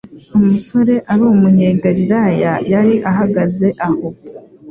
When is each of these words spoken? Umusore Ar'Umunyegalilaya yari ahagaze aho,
Umusore 0.37 0.93
Ar'Umunyegalilaya 1.11 2.53
yari 2.71 2.95
ahagaze 3.09 3.67
aho, 3.87 4.07